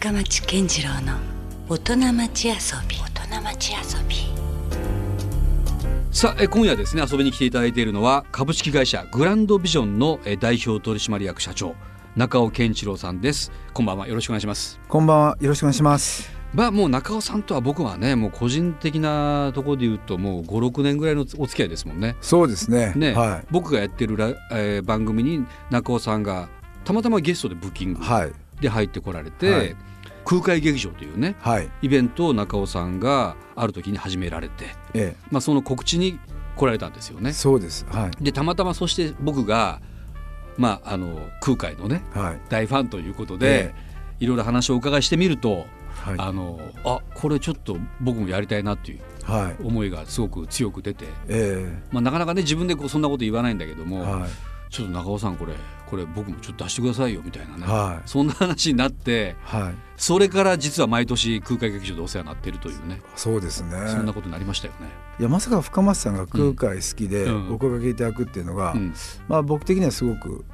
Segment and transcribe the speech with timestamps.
[0.00, 1.18] 深町健次郎の
[1.68, 2.54] 大人町遊
[2.88, 2.96] び。
[2.96, 4.16] 大人町遊び。
[6.10, 11.74] さあえ今夜ですね遊びに来ていただいているのは株式会社グランドビジョンのえ代表取締役社長
[12.16, 13.52] 中尾健一郎さんです。
[13.74, 14.80] こんばんはよろしくお願いします。
[14.88, 16.30] こんばんはよろしくお願いします。
[16.54, 22.16] まあもう中尾さんとは僕はねもう個人的なところで言うともう56年ぐらいのお付き合いですもんね。
[22.22, 22.94] そうですね。
[22.96, 26.48] ね、は僕がやってるラ、えー番組に中尾さんが
[26.86, 28.32] たまたまゲストでブッキングいはい。
[28.62, 29.76] で入ってこられて、はい
[30.30, 31.68] 空海劇場というねはい。
[31.82, 36.20] イベントを中尾さんがある時に始められて、えまあ、その告知に
[36.54, 37.30] 来られたんですよね。
[37.30, 37.32] え。
[37.32, 37.84] そうです。
[37.90, 38.24] はい。
[38.24, 39.80] でたまたまそして僕が、
[40.56, 42.40] まあ、あの空海のねはい。
[42.48, 43.74] 大ファンということで、
[44.20, 45.66] いろいろ話をお伺いしてみると、
[45.96, 46.14] はい。
[46.16, 49.56] あのあこれちょっと僕もやりたいなっていうはい。
[49.64, 55.54] 思いがすごく強く出て、えまあ、なかなかね自分でこうそんなこと言わないんだけども、えはいちょっと中尾さんこれ
[55.86, 58.08] これ僕もちょっと出してくださいよみたいなね、はい。
[58.08, 59.74] そんな話になってはい。
[59.96, 63.72] それから実は毎年空海劇場でお世話になっているというね、そうですね。
[63.88, 64.86] そんなことになりましたよね。
[65.18, 67.54] いやまさか深松さんが空海好きでうん。
[67.54, 68.94] お声掛けいただくっていうのが、うん。
[69.26, 70.44] まあ僕的にはすごく、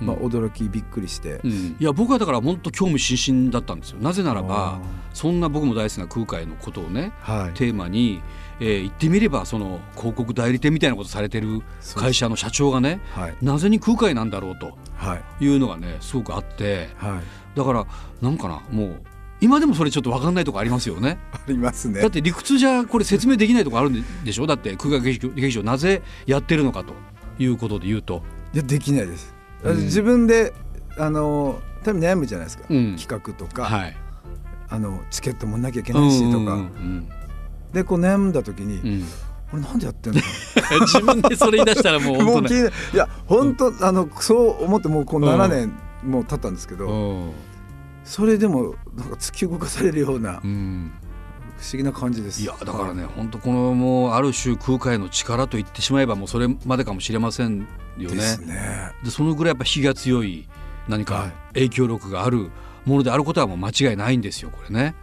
[0.00, 0.22] まあ、うん。
[0.26, 1.76] 驚きびっくりして、うん。
[1.80, 3.98] いや僕はだから本当興味津々だったんですよ。
[4.00, 4.78] なぜならば
[5.12, 7.54] そんな僕も大好きな空海のことをねはい。
[7.58, 8.22] テーマに、
[8.60, 11.62] えー言ってみればその広告代理店みたいなことされてる
[11.96, 13.36] 会社の社長がねはい。
[13.42, 15.44] なぜに空海なんだろうとはい。
[15.44, 17.56] いうのがねすごくあってはい。
[17.58, 17.86] だから
[18.22, 19.02] なんかなもう
[19.40, 21.18] 今でもそれちょっと分かんないとこありますよね。
[21.34, 22.00] ありますね。
[22.00, 24.46] だって理屈じゃこれ説明できないとこあるんでしょ？
[24.46, 26.94] だって空海劇場劇場なぜやってるのかと
[27.38, 28.22] いうことで言うと、
[28.54, 29.76] いやできないです、うん。
[29.78, 30.54] 自分で
[30.96, 32.96] あの多分悩むじゃないですか、うん。
[32.96, 33.96] 企画とか、はい。
[34.70, 37.08] あのチケットもなきゃいけないしとか、うんうん
[37.74, 38.88] でこう悩んだ時に、うん。
[39.00, 39.04] うん
[39.50, 40.20] これなんでやってんの？
[40.86, 42.62] 自分でそれ言い出したらもう 本当いい
[42.96, 45.28] や本当、あのそう思ってもうこううん。
[45.28, 45.72] 7年
[46.02, 47.30] もう経ったんですけど、うん。
[48.04, 50.90] それでもなんか突き動かされるようなうん。
[51.56, 52.42] 不思議な感じです。
[52.42, 57.66] いやだからね本当このもうある種空海の力と言ってしまえばもうそれまでかもしれません
[57.96, 58.16] よね。
[58.16, 58.90] ですね。
[59.04, 60.48] でそのぐらいやっぱ火が強い
[60.88, 61.32] 何かはい。
[61.54, 62.50] 影響力がある
[62.86, 64.96] ものであることはもう間違いないんですよこれね。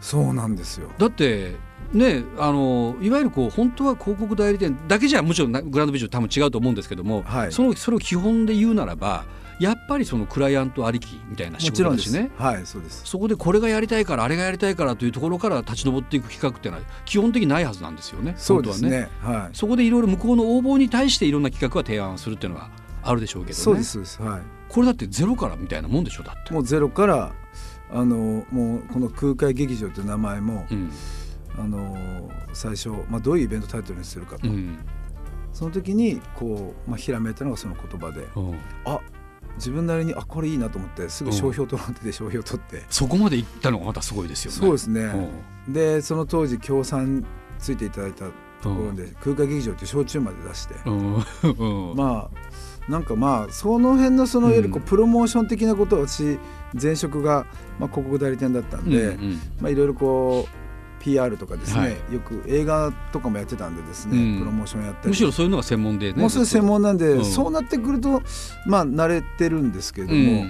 [0.00, 0.88] そうなんですよ。
[0.98, 1.56] だって
[1.92, 7.52] ねあのいわゆるこう本当は広告代理店だけじゃもちろんなグランドビジョン多分違うと思うんですけども、はい。
[7.52, 9.24] そのそれを基本で言うならば
[9.58, 12.30] やっぱりそのクライアントありきみたいな仕事だしね。
[12.36, 13.02] はいそうです。
[13.04, 18.34] そこでこれがやりたいからあれがやりたいからというところから立ち上っていく企画っていうのは基本的にないはずなんですよね。
[18.36, 19.10] そうです本当はね。
[19.20, 19.56] はい。
[19.56, 22.70] そこでいろいろ向こうの応募に対していろんな企画は提案するっていうのは
[23.02, 23.62] あるでしょうけどね。
[23.64, 24.22] そうですそうです。
[24.22, 24.40] はい。
[24.68, 26.52] これだってゼロからみたいなもんでしょだって。
[26.52, 27.32] もうゼロから
[27.90, 30.90] あのもうこの空海劇場という名前も、うん
[31.58, 34.78] あの最初、まあ、どういうイベントタイトルにするかと、うん。
[35.52, 38.58] その時にこう、まあ、ひらめいたのがその言葉でうん。
[38.84, 39.00] あ
[39.56, 44.56] 自分なりにあこれいいなと思ってすぐ商標取られて商標取って、そこまで行ったのがまたすごいですよね。
[44.56, 45.00] そうですね、
[45.66, 45.72] うん。
[45.72, 47.26] でその当時協賛
[47.58, 48.26] ついていただいた
[48.62, 50.74] ところで、空海劇場って焼酎まで出して、
[51.96, 56.38] まあなんかまあその辺のそのいわゆるこううんプロモーション的なことを私
[56.80, 57.46] 前職が、
[57.78, 59.18] まあ、広告代理店だったんで、
[59.60, 60.67] まあ、いろいろこう
[61.00, 62.14] PR とかですね、はい。
[62.14, 64.38] よく映画とかもやってたんでですね、うん。
[64.40, 65.08] プロモーションやったり。
[65.08, 66.20] むしろそういうのが専門でね。
[66.20, 67.24] もうそれ専門なんで、うん。
[67.24, 68.22] そうなってくると
[68.66, 70.26] まあ慣れてるんですけれどうん。
[70.26, 70.44] も、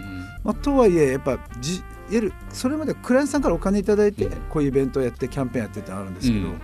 [0.44, 4.32] まあ、とはいえやっぱじいわゆるそれまではクライアントさんからお金いただいて、うん。
[4.48, 6.60] こういうイベントをやってキャンペーンやってってあるんですけど、うん。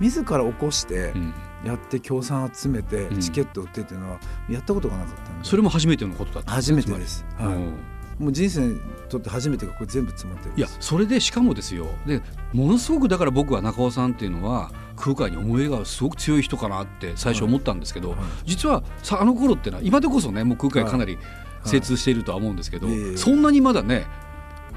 [0.00, 1.34] 自ら起こしてうん。
[1.64, 3.20] やって協賛集めてうん。
[3.20, 4.18] チケット売ってっていうのは
[4.50, 11.86] やったことがなかったんで、それも初めてのことだったん初めてです、はいもう人生にとって初めてがこれ全部詰まってるんいやそれでしかもですよ。
[12.06, 12.20] で
[12.52, 18.18] ものすごくだから僕は中尾さんっていうのは空海に思いがすごく強い人かなって最初思ったんですけど、はい。
[18.44, 21.18] 実はさあの頃ってのは今でこそねもう空海かなり
[21.64, 22.92] 精通しているとは思うんですけど、い。
[22.92, 23.16] えいえ。
[23.16, 24.06] そんなにまだね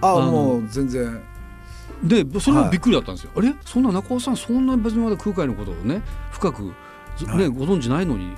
[0.01, 1.21] ああのもう全然。
[2.03, 3.55] でそれもびっくりだったんですよ、あれ？
[3.65, 6.71] そんな中尾さんそんな別にまだ空海のことをね深く、
[7.17, 7.47] ずねはい。
[7.47, 8.35] ご存知ないのに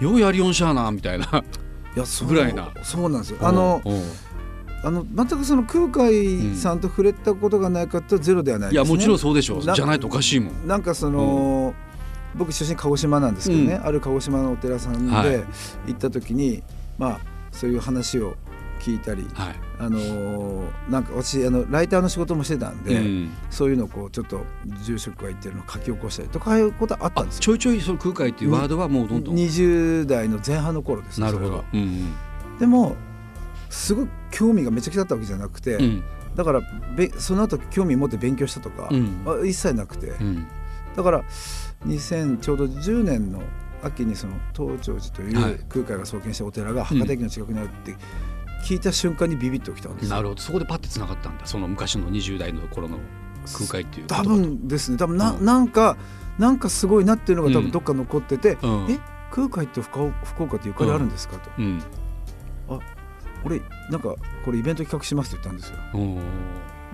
[0.00, 1.26] ようやりよんしゃーなみたいな。
[1.26, 1.30] い
[1.96, 2.70] やぐらいな。
[2.82, 3.38] そうなんですよ。
[3.40, 4.02] あのうん
[4.84, 8.84] あの全くその空海さんと触れたことがないかとゼロではないです、ね。
[8.84, 9.64] いやもちろんそうでしょう。
[9.64, 10.66] なじゃないとおかしいもん。
[10.66, 11.72] なんかその、
[12.34, 13.86] 僕出身鹿児島なんですけどね、うん。
[13.86, 15.44] ある鹿児島のお寺さんはいで
[15.86, 16.64] 行った時に、
[16.98, 17.20] まあ
[17.52, 18.34] そういう話を
[18.82, 19.54] 聞いたり、はい。
[19.78, 23.30] あのーなんか私あのライターの仕事もしてたんで、うん。
[23.50, 24.44] そういうのをこうちょっと
[24.82, 27.42] 住職が言ってるのを書き起こしたりとかいうことあったあんですよ。
[27.42, 29.36] ちょいちょいその空海っていうワードはもうどんどん。
[29.36, 31.64] 20代の前半の頃ですなるほど。
[31.72, 32.58] うんうん。
[32.58, 32.96] でも
[33.70, 36.02] すごい興味がめちゃくちゃあったわけじゃなくて、うん。
[36.34, 36.60] だから
[36.96, 39.22] べその後興味持って勉強したとか、うん。
[39.26, 40.46] あ一切なくて、うん。
[40.96, 41.24] だから
[41.86, 43.42] 2000ちょうど10年の
[43.82, 45.52] 秋にその東長寺といはい。
[45.54, 47.94] う空海が創建したお寺が博多駅の近くにあるって
[48.62, 50.10] 聞いた瞬間にビビッときたんですよ。
[50.16, 50.40] なるほど。
[50.40, 51.46] そこでパッてつながったんだ。
[51.46, 52.98] その昔の20代の頃の
[53.52, 54.96] 空海っていう言多分ですね。
[54.96, 55.44] 多分な,、うん。
[55.44, 55.96] なんか
[56.38, 57.62] なんかすごいなっていうのが多うん。
[57.64, 58.86] 分どっか残ってて、うん。
[58.90, 58.98] え
[59.30, 61.82] 空海って福岡福岡ってゆかりあるんですかと、うん。
[63.44, 63.60] 俺
[63.90, 64.14] なんか
[64.44, 65.78] これイベント企画しますって言ったんですよ。
[65.94, 66.16] うん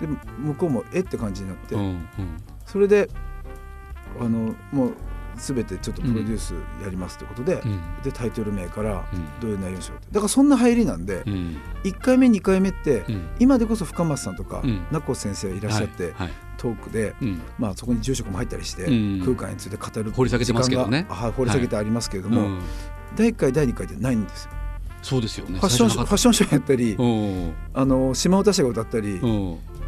[0.00, 0.06] で
[0.38, 2.08] 向こうもえって感じになって、うんうん。
[2.64, 3.10] それで
[4.20, 4.94] あのもう
[5.38, 7.80] 全てちょっとプロデュースやりますってことで、うん。
[8.02, 9.40] でタイトル名からうん。
[9.40, 10.06] どういう内容にしようって。
[10.12, 11.56] だからそんな入りなんで、うん。
[11.84, 13.28] 1回目2回目って、うん。
[13.38, 14.86] 今でこそ深松さんとか、うん。
[14.90, 16.32] 名越先生いらっしゃって、はいはい。
[16.56, 17.40] トークで、うん。
[17.58, 19.20] まあ、そこに住職も入ったりして、うん。
[19.24, 21.06] 空間について語る掘り下げてますけどね。
[21.08, 22.60] 掘り下げてありますけれども、うん。
[23.16, 24.50] 第1回第2回でないんですよ。
[25.00, 25.58] そうですよね。
[25.58, 26.96] ファッションショー最初ファッションショーやったり、
[27.74, 29.20] あの島唄師が歌ったり、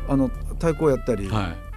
[0.08, 1.70] あの太鼓やったり、はい。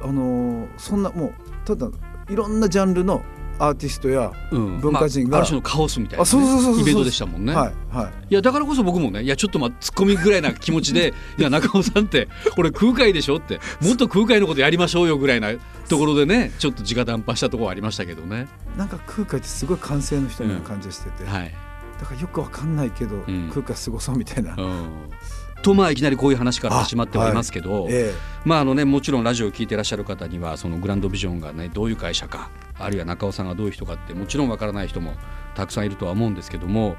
[0.00, 1.32] あのそんなもう
[1.64, 1.88] ただ
[2.28, 3.22] いろんなジャンルの
[3.58, 4.80] アーティストや、うん。
[4.80, 7.54] 文化人がまあある種のカオスみたいなイベントでしたもんね。
[7.54, 8.12] はいはい。
[8.30, 15.50] いやだからこそ僕もねいやちょっとまあツッコミぐらいな気持ちで いや中尾さんってこれ空海でしょってもっと空海のことやりましょうよぐらいな
[15.88, 18.46] ところでねちょっと直談判したところはありましたけどね。
[18.76, 21.54] なんか空海ってすごい感性の人のような感じがしてて、はい、
[22.00, 23.50] だからよくわかんないけど、ん。
[23.52, 24.88] 空海すごそうみたいな、うん、
[25.62, 28.12] とまあいきなりこういう話から始まってはいますけど、え
[28.44, 35.14] まああのねもちろんラジオを聞いてらっしゃる方にはそのグランドビジョンがねどういう会社かあるいは中尾さんがどういう人かってもちろんわからない人も
[35.54, 36.96] たくさんいるとは思うんですけども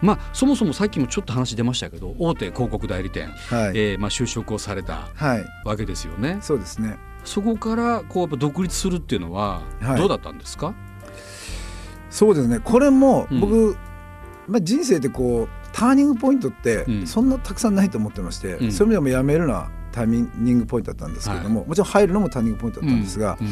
[0.00, 5.44] まあそもそもさっきもちょっと話出ましたけど大手広告代理店、えはい、えーまあ、就職をされたはい。
[5.64, 6.38] わけですよね。
[6.42, 6.98] そうですね。
[7.24, 9.98] そこからこうやっぱ独立するっていうのははい。
[9.98, 10.74] どうだったんですか、
[12.10, 12.60] そうですね。
[12.60, 13.40] これもうん。
[13.40, 13.76] 僕、
[14.46, 17.06] まあ、人生でこうターニングポイントってうん。
[17.06, 18.72] そんなたくさんないと思ってまして、うん。
[18.72, 23.48] そういう意味でも辞めるのはターニングポイントだったんですけれども、もちろん入るのもターニングポイントだったんですが、うん。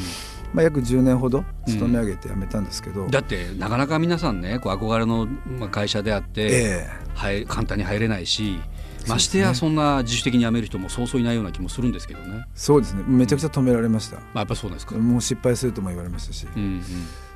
[0.54, 5.26] まあ、約10年ほど勤め上げて辞めたんですけど、だってなかなか皆さんねこう憧れの
[5.58, 8.60] まあ会社であって、えはい、簡単に入れないし
[9.08, 13.02] ましてやそんな自主的に辞める人もそうそういないような気もするんですけどね、そうですね。
[13.06, 16.82] めちゃくちゃ止められました、まあ、やっぱそうなんですか、もう失敗するとも言われましたし、うん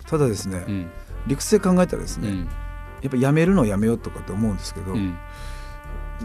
[0.07, 0.91] ただですね、うんうん。
[1.27, 2.49] 理屈で考えたらですね、うん
[3.07, 5.17] やっぱ辞めるのをやめようとかって思うんですけど、うん。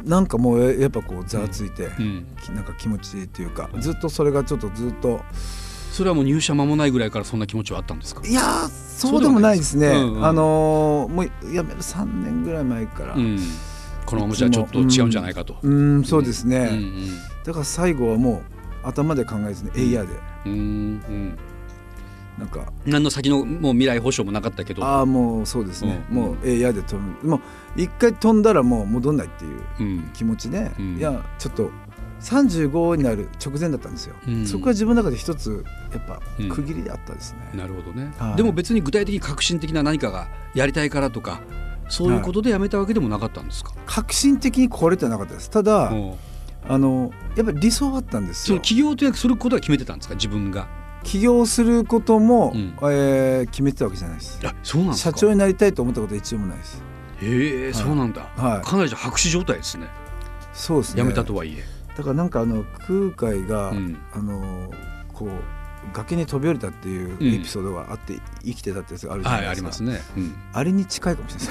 [0.05, 2.25] なんかもうやっぱこうざわついて、うん。
[2.43, 5.21] きなんか気持ちいいっていうかずっとそれがちょっとずっと
[5.91, 8.25] それはもう入社間もないぐらいからそんな気持ちはあったんですか？
[8.25, 9.89] いやーそうでもないですね。
[9.89, 9.93] あ
[10.31, 13.37] のーもう辞める3年ぐらい前からうん、
[14.05, 15.57] このままじゃちょっと違うんじゃないかと。
[15.61, 18.43] うんそうですね、うんだから最後はも
[18.83, 20.13] う頭で考えずにエイヤーで。
[20.45, 21.37] うんうん
[22.41, 22.73] なんか。
[22.87, 26.15] 何の先のもう未来保証もなかったけど、ああもうそうですね、うん。
[26.15, 27.27] もうエイヤーで飛ぶ。
[27.27, 27.41] もう
[27.75, 30.09] 一回飛んだらもう戻んないっていううん。
[30.13, 30.97] 気持ちで、うん。
[30.97, 31.69] いやちょっと
[32.21, 34.45] 35になる直前だったんですよ、うん。
[34.47, 36.49] そこが自分の中で一つやっぱうん。
[36.49, 38.35] 区切りであったですね、なるほどね、はい。
[38.35, 41.41] でも別に具体的に革新的な何かがやりたいからとか
[41.89, 45.51] そういうことでやめたわけでもなかったんですか、革新的にこれってなかったです。
[45.51, 46.13] ただ、うん。
[46.69, 48.53] あのやっぱり理想はあったんですよ。
[48.53, 50.13] その起業というすることは決めてたんですか？
[50.13, 50.67] 自分が
[51.03, 52.73] 起業することも、うん。
[52.83, 54.39] えー決めてたわけじゃないです。
[54.43, 56.83] あそうなん社長になりたいと思ったことは一度もないです。
[57.21, 58.61] へえそうなんだ、はい。
[58.67, 59.87] かなりじゃあ白紙状態ですね。
[60.53, 60.99] そうですね。
[60.99, 61.63] やめたとはいえ、
[61.97, 63.97] だからなんかあの空海が、うん。
[64.13, 64.71] あの
[65.13, 65.29] こう
[65.93, 70.35] 崖に飛び降りたっていうエピソードがあって、生きてたってやつがあるじゃなはいいですか、ありますね、うん。
[70.53, 71.45] あれに近いかもしれ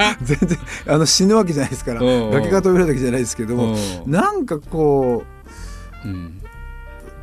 [0.00, 0.16] ない。
[0.22, 0.58] 全然
[0.88, 3.74] あの死ぬわけじゃないですから崖が飛び降りたわけじゃないですけども
[4.06, 4.08] う。
[4.08, 5.24] んなんかこ
[6.04, 6.10] うん。
[6.10, 6.14] う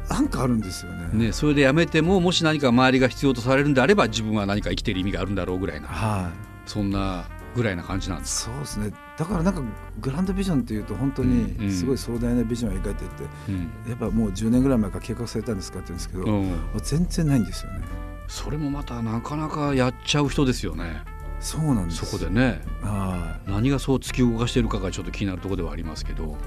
[0.09, 1.09] なんかあるんですよね。
[1.27, 6.69] ね、それでやめてももし何か周りが必要とされるんであれば自分は何か生きている意味があるんだろうぐらいなはい。
[6.69, 8.45] そんなぐらいな感じなんです。
[8.45, 8.91] そうですね。
[9.17, 9.61] だからなんか
[9.99, 11.67] グランドビジョンっていうと本当うんうん。
[11.67, 13.71] にすごい壮大なビジョンを描いてって、うん。
[13.89, 15.97] やっぱもう10年ぐらい前から計画されたんですかって言うん。
[15.97, 17.81] ですけど、うん、全然ないんですよね。
[18.27, 21.03] それもまたなかなかやっちゃう人ですよね。
[21.39, 22.05] そうなんです。
[22.05, 22.61] そこでね。
[22.81, 26.37] は何がそう突き動かしているかがちょっと気になるところではありますけど、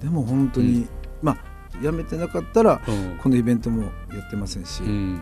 [0.00, 0.88] いでも本当に、
[1.22, 1.36] まあ
[1.82, 3.18] やめてなかったらうん。
[3.18, 3.90] このイベントもや
[4.26, 5.20] ってませんし、うん。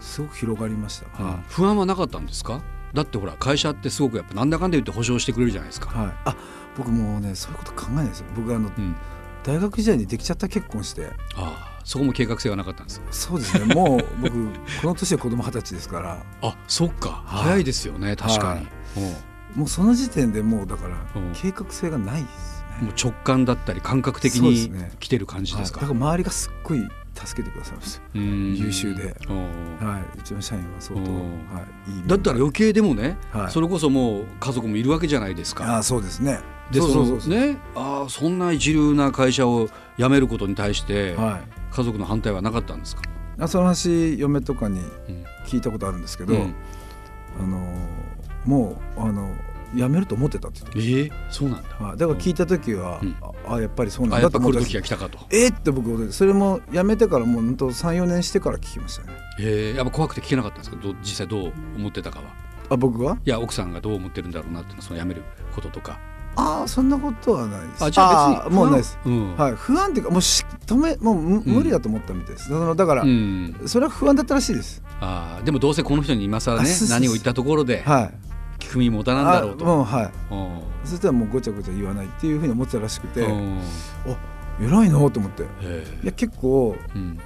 [0.00, 2.62] すごく広がりました、は不安はなかったんですか？
[2.94, 5.88] だってほら会社ってすごくやっぱなんだかんだ言って保証してくれるじゃないですか。
[5.90, 6.36] はい、あ
[6.76, 8.26] 僕もうねそういうこと考えないですよ。
[8.36, 8.96] 僕あのうん、
[9.42, 11.10] 大学時代にできちゃった結婚して。
[11.34, 13.72] ああそこも計画性がなかったんですそうですね。
[13.72, 14.32] もう僕
[14.82, 16.22] この年で子供二十歳ですから。
[16.42, 17.44] あそっか、はい。
[17.44, 18.66] 早いですよね確かに、
[19.04, 19.10] は
[19.54, 19.58] い。
[19.58, 21.32] もうその時点でもうだからうん。
[21.32, 25.80] 計画性がないですもう直感だったり感覚的に来てる感じはいですか？
[25.80, 28.54] だから周りがすっごい助けてくださいますうん。
[28.54, 29.16] 優秀で。
[29.28, 30.18] うんはい。
[30.18, 33.50] うちの社員は相当、うんはい、いいだったら余計でもね、はい。
[33.50, 35.78] それこそもう家族もいるわけじゃないですか。
[35.78, 36.40] あそうですね。
[36.70, 41.74] でそうそうそうねああそんな一流な会社を辞めることに対してはい。
[41.74, 43.02] 家族の反対はなかったんですか、
[43.38, 45.24] あその話嫁とかにうん。
[45.46, 46.54] 聞いたことあるんですけど、うん。
[47.40, 47.58] あの
[48.44, 49.34] もうあの
[49.74, 51.68] 辞めると思ってたって言ってええそうなんだ。
[51.84, 53.16] はい、だから聞いた時は、うん。
[53.20, 55.18] ああやっぱりそうなんあやっぱ来るだと思った時が来たかと。
[55.30, 59.12] えーって僕それも辞めてからもう本当34年してから聞きましたね。
[59.40, 60.76] ええやっぱ怖くて聞けなかったんですか？
[60.82, 62.24] ど実際どう思ってたかは？
[62.70, 65.22] あ僕はいや奥さんがどう思ってるんだろうなってその辞める
[65.54, 65.98] こととか。
[66.38, 67.84] ああそんなことはないです。
[67.84, 69.36] あじゃあ別にーもうないです、うん。
[69.36, 73.56] はい、不安っていうかもうし止めもうむ無理だと思ったみたいです、そのだから、うん。
[73.64, 74.82] それは不安だったらしいです。
[75.00, 77.82] あーでもどうせこの人に今更ね何を言ったところで。
[77.86, 78.25] はい
[78.58, 79.64] 聞く身もたなんだろうと。
[79.64, 80.34] あもうはい。
[80.34, 80.60] うん。
[80.84, 83.60] そしたらもうごちゃごちゃ言わないっていうふうに思ってたらしくて、うん。
[84.60, 85.42] 偉いなと思って。
[85.42, 87.18] いへや結構えうん。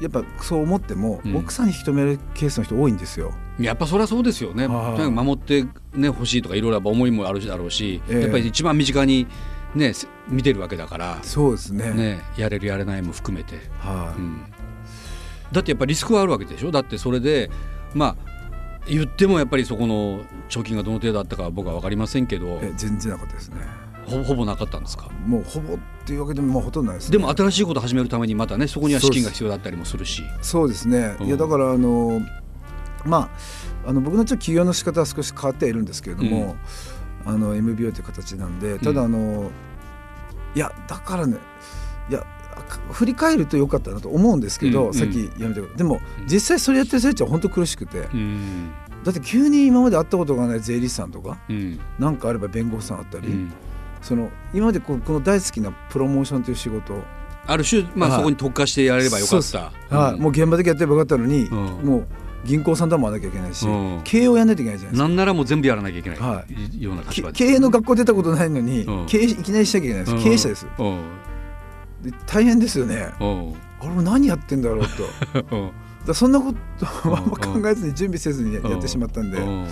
[0.00, 1.36] やっぱそう思っても、うん。
[1.36, 3.32] 奥さんに引き止めるケースの人多いんですよ。
[3.60, 4.66] やっぱそりゃそうですよね。
[4.66, 4.96] はい。
[4.96, 5.62] とにかく守って
[5.94, 8.20] ね欲しいとかいろいろやっぱ思いもあるだろうし、ええ。
[8.22, 9.26] やっぱり一番身近に
[9.74, 11.90] ねせ見てるわけだから、そうですね。
[11.92, 14.44] ねやれるやれないも含めて、はい、うん、
[15.52, 16.70] だってやっぱりリスクはあるわけでしょ？
[16.70, 17.50] だってそれで
[17.94, 18.31] まあ
[18.86, 23.56] 言ってもやっぱりそこの貯金がどの程度あったかは僕は分かりませんけど、え全然なかったですね。
[24.06, 25.08] ほほぼなかったんですか？
[25.26, 30.24] もうほぼっていうわけでもまあほとんどないです、ね、でも新しいことを始めるためにまたねそこには資金が必要だったりもするし。
[30.42, 31.26] そうですね、うん。
[31.28, 32.20] いやだからあの
[33.04, 33.30] ま
[33.84, 36.56] ああの僕のちょっと起業の仕方は少し変わってはいるんですけれども、
[37.24, 39.50] あの MBO という形なんでただあの、
[40.54, 41.36] いやだからね
[42.10, 42.26] いやか
[42.92, 45.74] 振り返ると良かったなと思うんですけど、うんさっきやめたけど。
[45.74, 46.26] でもうん。
[46.26, 48.70] 実際それやってる人たちは本当苦しくて、うん。
[49.04, 51.80] だって急に今まで会ったことがない税理士さんとかうん。
[51.98, 53.52] 何かあれば弁護士さんあったり、うん。
[54.00, 56.94] その今までこの大好きなプロモーションという仕事。
[57.46, 58.18] ある種まあはい。
[58.18, 59.96] そこに特化してやれればよかっそうた。
[59.96, 61.56] はい、もう現場的にやってればよかったのに、うん。
[61.84, 62.06] もう
[62.44, 64.00] 銀行さんともなきゃいけないし、うん。
[64.04, 65.08] 経営をやらないといけないじゃないですか。
[65.08, 66.44] なんならもう全部やらなきゃいけない、は
[66.78, 69.06] ような経営の学校出たことないのに、うん。
[69.06, 70.66] 経営いきなりしなきゃいけないです、経営者です
[72.26, 73.08] 大変ですよね。
[73.20, 73.54] うん。
[73.80, 75.72] あれも何やってんだろうと。
[76.06, 78.78] だそんなことをあんま考えずに準備せずにやうん。
[78.78, 79.66] ってしまったんで、うん。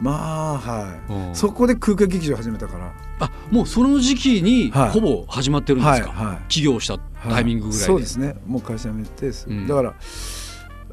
[0.00, 1.34] まあはい、うん。
[1.34, 2.92] そこで空間劇場始めたから。
[3.20, 4.90] あもうその時期にはい。
[4.90, 6.38] ほぼ始まってるんですか、はいはい。
[6.48, 8.34] 起業したタイミングぐらいで、そうですね。
[8.46, 9.66] もう会社辞めてうん。
[9.66, 9.94] だから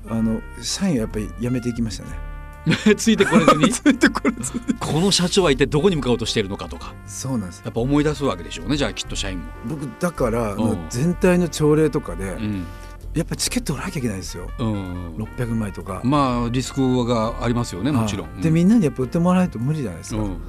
[0.07, 2.34] あの社員はやっぱり辞めていきましたね
[2.97, 3.69] ついてこれずに？
[3.71, 6.93] ついてこれずこの社長は一体どこに向かおうとしているのかとか。
[7.05, 7.61] そうなんです。
[7.63, 10.85] やっぱ思い出すわけでしょうねじゃあきっと社員も、僕だから、うん。
[10.89, 12.65] 全体の朝礼とかで、うん。
[13.13, 14.49] やっぱチケット売らなきゃいけないんですよ。
[14.59, 20.39] うん、600枚とか、まあリスクがありますよねもちろん、はいでみんなにやっぱ売ってもらわないと無理じゃないですか、うんうん。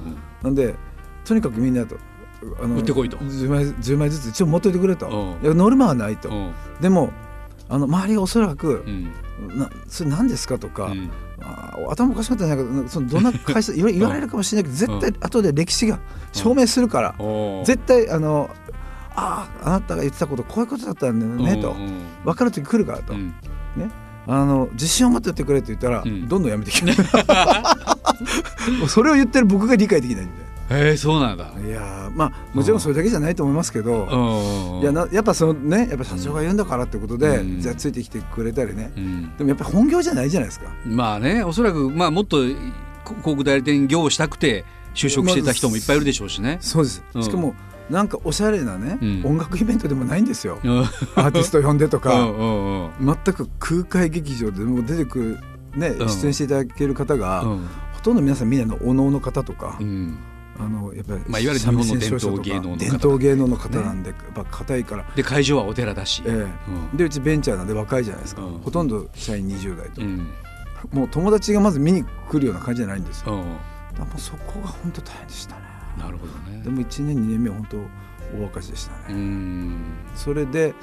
[0.43, 0.75] なんで
[1.23, 1.95] とにかくみんなと
[2.61, 3.15] あの売ってこいと。
[3.17, 5.45] 10枚 ,10 枚ずつ一応持っといてくれと、うん。
[5.45, 6.53] いやノルマはないと、うん。
[6.81, 7.13] でも
[7.69, 9.13] あの周りがおそらくう、ん。
[9.57, 11.09] なそれ何ですかとか、うん。
[11.09, 11.26] あ
[11.89, 15.99] 頭おかしかったんじゃないかそのどんな会社 言われるかもしれないけど絶対後で歴史が
[16.33, 18.49] 証明するから、おー絶対あの
[19.15, 22.01] あああなたが言ってたことこういうことだったんだよねと、うんうん。
[22.23, 23.33] 分かる時来るからと、うん。
[24.27, 26.27] あの自信を持ってやってくれって言ったら、うん。
[26.27, 26.91] どんどんやめてきて
[28.87, 30.31] それを言ってる僕が理解できないんへ
[30.69, 31.51] えそうなんだ。
[31.55, 34.81] でいやーまあもちろんそれだけじゃないと思いますけど、うん。
[34.81, 37.61] いやなやっぱそのねやっぱ社長が言うんだからってことで、うん。
[37.61, 39.37] じゃあついてきてくれたりね、うん。
[39.37, 40.67] でもやっぱり本業じゃないじゃないですか。
[40.85, 42.65] まあねおそらくまあもっと広
[43.23, 46.57] 告代理店業をしたくて就職してた人もいっぱいいるでしょうしね。
[46.59, 47.23] そうです、うん。
[47.23, 47.55] しかも
[47.89, 49.21] なんかおしゃれなね、うん。
[49.23, 50.79] 音楽イベントでもないんですよ、うん。
[50.79, 56.09] アーティスト呼んでとか、うん全く空海劇場でもう出てくるね、うん。
[56.09, 57.67] 出演していただける方が、うん。
[57.93, 60.17] ほとんど皆さんみんなのお能の方とか、うん
[60.59, 66.23] あのやっぱり、まあいわゆる日本の伝統芸能の方伝統芸能の方なんで、やっぱ硬いから、で会場はお寺だし。
[66.25, 66.31] ええ。
[66.91, 66.97] うん。
[66.97, 68.59] でうちベンチャーなんで若いじゃないですか、うん。
[68.59, 70.27] ほとんど社員20代と、うん。
[70.91, 73.57] もう友達がまず見に来るような感じじゃないんですよ、うん。
[73.97, 75.61] だもうそこが本当大変でしたね。
[75.97, 76.63] なるほどね。
[76.63, 76.69] で。
[76.69, 77.77] も1年2年目は本当
[78.41, 79.81] 大赤字でしたうね、ん。
[80.15, 80.73] それで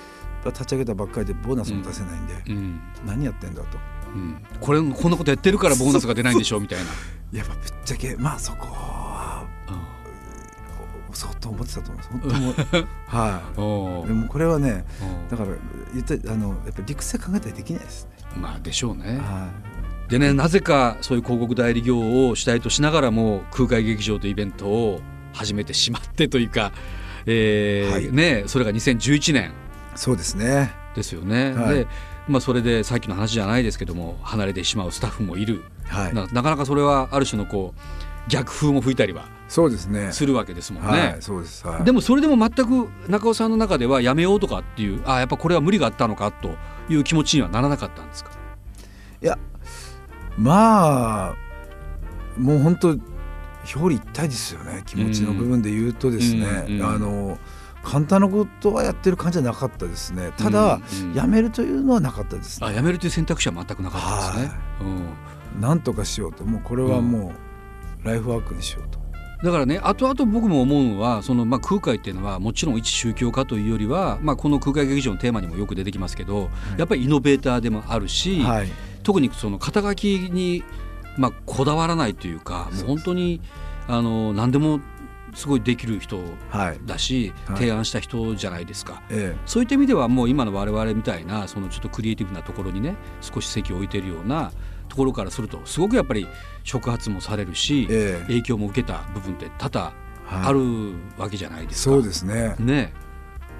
[0.44, 2.80] 立ち上げたばっかりでボーナスも出せないんで、うん。
[3.06, 3.78] 何やってんだと。
[4.14, 4.42] うん。
[4.60, 6.84] これこんなことやってるからボーナスが出ないんでしょうみたいな。
[7.32, 8.83] やっぱぶっちゃけまあそこは
[11.14, 12.08] 相当思ってたと思います。
[12.10, 12.20] 本
[13.10, 13.60] 当はい。
[13.60, 14.84] おでもこれはね
[15.28, 15.56] おだから
[15.94, 18.10] 言ったあのやっぱり理屈で考えたらできないですね。
[18.36, 19.18] まあでしょうね。
[19.18, 19.50] は
[20.08, 25.00] でねなぜかそういう広告代理業を主体としながらも空海劇場というイベントを
[25.32, 26.72] 始めてしまってというか、
[27.26, 28.12] えーはい。
[28.12, 29.50] ね、それが2011年。
[29.50, 29.52] い、
[29.94, 30.72] そうですね。
[30.94, 31.54] ですよね。
[31.54, 31.74] はい。
[31.74, 31.86] で
[32.26, 36.14] まあ、それでさっきの話じゃないですけども離れてしまうスタッフもいる、はい。
[36.14, 37.80] ななかなかそれはある種のこう
[38.28, 40.12] 逆風も吹いたりはそうですね。
[40.12, 40.88] するわけですもんね。
[40.88, 41.66] はい、そうです。
[41.66, 46.56] はい、でもそれでも全く中尾さんの中ではやめようとかっていうあやっぱこれは無理があったのかと
[46.88, 48.30] いう気持ちにはならなかったんですか？
[49.22, 49.38] いや
[50.38, 51.34] まあ
[52.38, 53.00] もう本当表
[53.78, 57.38] 裏一体ですよね気持ちの部分で言うとですね、うんうんあの
[57.84, 60.32] 簡単なことはやってる感じはなかったですね。
[60.38, 61.12] ただ、うんうん。
[61.12, 62.66] 辞めるというのはなかったですね。
[62.66, 64.60] あやめるという選択肢は全くなかったんですね。
[65.54, 65.60] うん。
[65.60, 66.44] なんとかしようと。
[66.44, 67.32] もうこれはもう、
[68.04, 69.04] ライフワークにしようと。
[69.42, 78.68] だからね後々僕も思うのはその、まあ、空海っていうのはもちろん一宗教家というよりは、まあ、この空海劇場のテーマにもよく出てきますけど、やっぱりイノベーターでもあるし、はい、
[79.02, 80.64] 特にその肩書きに、
[81.18, 83.40] まあ、こだわらないというかもう本当に
[83.86, 84.80] あの何でも
[85.34, 86.20] すごいできる人
[86.50, 86.78] はい。
[86.86, 87.56] だし、はい。
[87.58, 89.02] 提案した人じゃないですか。
[89.10, 89.36] え。
[89.46, 94.52] そういった意味ではもう今の我々みたいなそのちょっとクリエイティブなところにね少し席を置いてるような
[94.94, 96.28] ところからするとすごくやっぱり
[96.62, 98.26] 触発もされるし、ええ。
[98.28, 99.92] 影響も受けた部分って多々
[100.24, 100.46] はい。
[100.46, 101.96] あるわけじゃないですか。
[101.96, 102.54] そうですね。
[102.60, 102.92] ね。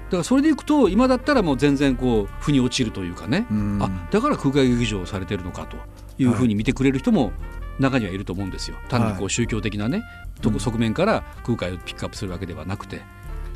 [0.05, 3.79] だからそれでいくと今だったらもう全然こう腑に落ちるというかね、うん。
[3.83, 5.75] あだから空海劇場をされてるのかと
[6.17, 7.33] いうふうに見てくれる人も
[7.79, 8.77] 中にはいると思うんですよ。
[8.87, 9.25] 単にこはい。
[9.25, 10.03] う宗教的なね、
[10.41, 13.01] とこ側面から空海をピックアップするわけではなくて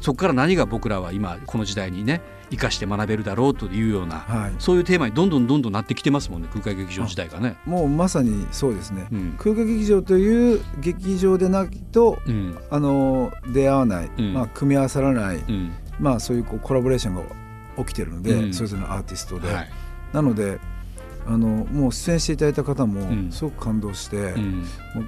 [0.02, 4.56] そこから何が僕らは今この時代にね生かして学べるだろうというような、はい。
[4.60, 7.58] そういうテーマにどんどんどんどんなってきてますもんね空海劇場自体がね。
[7.66, 9.08] もうまさにそうですね。
[9.12, 9.36] うん。
[9.38, 12.58] 空間劇場という劇場でなきとうん。
[12.70, 14.34] あの出会わない、うん。
[14.34, 15.74] まあ組み合わさらない、うん。
[16.00, 17.24] まあそういうこうコラボレーションが
[17.78, 18.54] 起きてるので、うん。
[18.54, 19.70] それぞれのアーティストで、はい。
[20.14, 20.60] なので
[21.28, 23.32] あのもう出演していただいた方もうん。
[23.32, 24.66] すごく感動して、うん。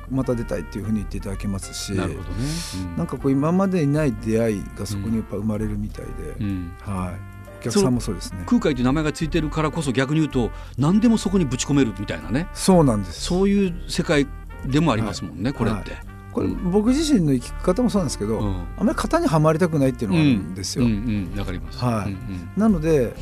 [0.10, 2.36] また出たいっていうふうに言っていただけますし、なるほどね。
[2.76, 2.98] うん。
[2.98, 6.74] なんかこう今までにない出会いがそこにやっぱ生まれるみたいで、うん。
[6.82, 8.44] はい、お客さんもそうですね。
[8.46, 12.48] 空海という名前がついてるからこそ逆に言うと何でもそこにぶち込めるみたいなね。
[12.54, 13.22] そうなんです。
[13.22, 14.28] そういう世界
[14.66, 15.98] でもありますもんね、これって。
[16.32, 18.56] これうん僕自身の生き方もそうなんですけど、うん。
[18.78, 20.86] あまり型にはまりたくないっていうのがあるんですよ。
[20.86, 20.92] うん。
[21.34, 21.40] うん。
[21.40, 21.84] わかります。
[21.84, 22.12] はい。
[22.12, 22.50] うん。
[22.56, 23.14] なので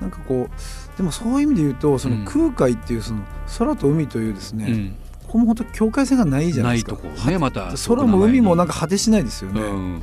[0.00, 3.20] なんかこうでもそういう意味で言うとその空海っていうその
[3.58, 4.72] 空と海というですね、うん。
[4.72, 4.96] うん
[5.26, 7.30] ここも本当境界線がないじゃなないいですか。
[7.30, 7.72] ねまた。
[7.88, 9.60] 空も海もなんか、か果てしないですよね。
[9.62, 10.02] うん。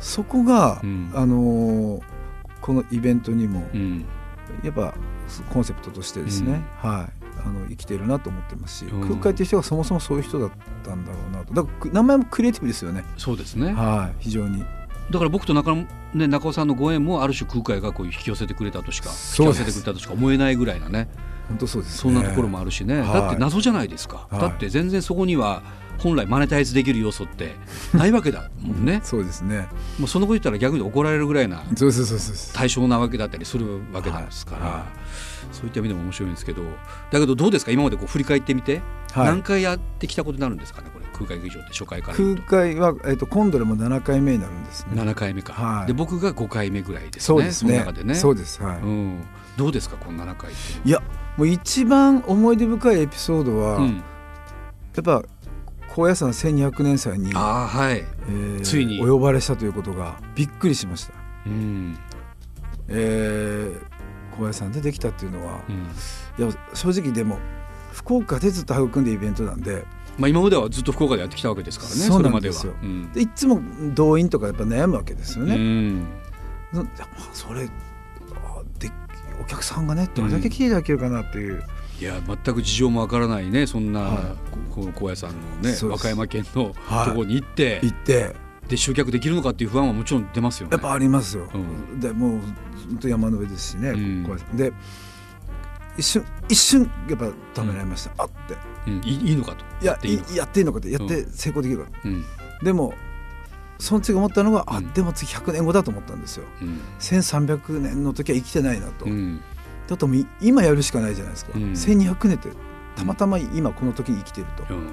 [0.00, 1.10] そこが、うん。
[1.14, 2.02] あのー
[2.60, 4.04] このイベントにもうん。
[4.62, 4.92] やっぱ
[5.50, 7.12] コンセプトとしてですね、はい
[7.42, 9.00] あの生きているなと思ってますし、うん。
[9.00, 10.50] 空海っていう人がそもそもそういう人だっ
[10.84, 11.54] たんだろうなと。
[11.54, 13.72] だから名前もクリエイティブですよね、そうですね。
[13.72, 14.62] はい非常に
[15.10, 21.08] だから僕と中野ね中尾さんのご縁もある種空海がこう引き寄せてくれたとしか引き寄せてくれたとしか思えないぐらいなね。
[21.48, 23.12] 本当そうですそねんなところもあるしね、はい。
[23.12, 24.40] だって謎じゃないですか、はい。
[24.40, 25.62] だって全然そこには
[25.98, 27.56] 本来マネタイズできる要素って
[27.92, 29.00] ないわけだもんね。
[29.02, 29.66] そうですね。
[29.98, 31.64] もうそのこと言ったら逆に怒られるぐらいな
[32.54, 34.72] 対象なわけだったりするわけですから、はい。
[34.74, 34.86] は
[35.52, 36.62] そういった意味でも面白いんですけど
[37.10, 37.70] だけどどうですか？
[37.70, 38.80] 今までこう振り返ってみて、
[39.12, 39.26] はい。
[39.26, 40.90] 何回やってきたことになるんですかね？
[40.92, 42.16] これ空海劇場って初回から。
[42.16, 45.00] 空海は、えっと今度でも7回目になるんですね。
[45.00, 45.86] 7回目か、はい。
[45.86, 47.20] で僕が5回目ぐらいですね。
[47.22, 47.72] そうですね。
[47.72, 48.14] の中でね。
[48.14, 48.62] そうです。
[48.62, 49.22] はい、うん、
[49.56, 49.96] どうですか？
[49.96, 50.88] この7回って。
[50.88, 51.02] いや
[51.36, 54.02] もう一番思い出深いエピソードは、うん、や
[55.00, 55.22] っぱ
[55.94, 59.00] 高野山1200年祭に、ああはい、えーついに。
[59.02, 61.14] お呼ばれしたということがびっくりしました、
[61.46, 61.98] うん。
[62.88, 63.89] えー
[64.36, 66.44] 高野山でできたっていうのはうん。
[66.44, 67.38] いや正直でも
[67.92, 69.84] 福岡でずっと育んでイベントなんで
[70.18, 73.12] まあ、今まではずっと福岡でやってきたわけですからねそうれまではなんですようん。
[73.12, 73.60] でいつも
[73.94, 75.56] 動員とかやっぱ悩むわけですようね。
[75.56, 76.06] ん。
[76.72, 77.68] そいやまあそれ
[78.34, 78.90] あで
[79.40, 81.64] お客さんがねどれだけ来ていただけるかなっていう、
[81.98, 84.36] いや全く事情もわからないねそんな、は
[84.70, 85.38] この高野山の
[85.68, 87.04] ね和歌山県のはい。
[87.06, 88.36] ところに行って、行って
[88.70, 90.70] で集客できるのかっていう不安はもちろん出ますよね。
[90.72, 91.48] やっぱありますよ。
[91.52, 91.98] うん。
[91.98, 92.40] でもう
[92.88, 94.56] 本当山の上ですしね、うん。
[94.56, 94.72] で
[95.98, 98.56] 一瞬一瞬やっぱためられました、あって。
[98.86, 99.64] うん、いいいのかと。
[99.82, 100.32] いややっていいのか。
[100.32, 100.90] いやっていいのかって。
[100.92, 102.24] やって成功できるか、うん。
[102.62, 102.94] でも
[103.78, 104.76] その次思ったのが、うん。
[104.76, 106.44] あでも次100年後だと思ったんですよ。
[106.62, 106.80] うん。
[107.00, 109.40] 1300年の時は生きてないなと、うん。
[109.88, 110.08] だと
[110.40, 111.72] 今やるしかないじゃないですか、うん。
[111.72, 112.50] 1200年って
[112.94, 114.90] たまたま今この時に生きてると、うん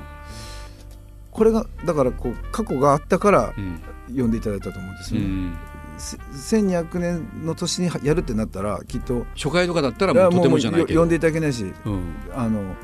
[1.38, 3.80] これがだからこう過去があったからうん。
[4.10, 5.58] 呼んでいただいたと思うんですよね、うん
[5.98, 10.94] せ1200年の年にやるってなったらきっと初回とかだったらいやもうとてもじゃないけど。
[10.94, 12.16] よ呼んでいただけないしうん。
[12.36, 12.76] あの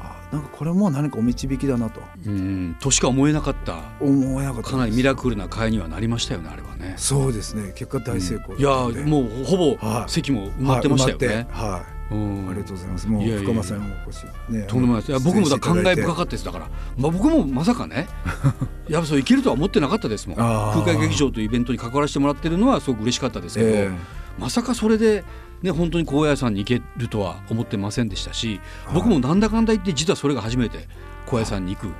[0.00, 2.00] あなんかこれも何かお導きだなと。
[2.26, 3.78] うんとしか思えなかった。
[4.00, 6.94] 思えなかったかなりミラクルな会にはなりましたよねあれはね。
[6.96, 7.72] そうですね。
[7.76, 9.10] 結果大成功いやだったんで。
[9.10, 10.10] もうほぼはい。
[10.10, 11.46] 席も埋まってましたよね。
[11.52, 11.70] はい。
[11.70, 11.80] はい。
[11.80, 13.08] うんありがとうございます。
[13.08, 15.10] もう間さんもお越しねとんでもないです。
[15.10, 16.44] いや僕もだ感慨深かっったです。
[16.44, 18.06] だから、まあ、僕もまさかね
[18.88, 20.40] やっぱそういけるとは思ってなかったですもん。
[20.40, 20.84] あー。
[20.84, 23.90] 空海劇場というイベントに関わらせてもらってるのはすごく嬉しかったですけど、え
[24.38, 25.24] まさかそれで、
[25.62, 30.88] ね、本当に高野山に行けるとは思ってませんでしたしはい僕もなんだかんだ言って実はそれが初めて
[31.24, 31.94] 高野山に行く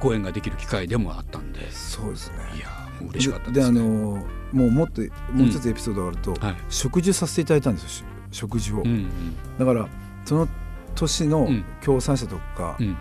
[0.00, 1.60] ご縁ができる機会でもあったんで。
[1.60, 2.36] いそうですね。
[2.60, 2.68] や
[3.00, 3.80] もう嬉しかったであです、ね。
[3.80, 5.00] のもうもっと
[5.32, 6.56] もう一つエピソードがあると、はい。
[6.68, 9.08] 食事させていただいたんですよし食事を、うんうん。
[9.58, 9.88] だから
[10.24, 10.48] その
[10.94, 11.64] 年のうん。
[11.80, 12.96] 協賛者とかうん。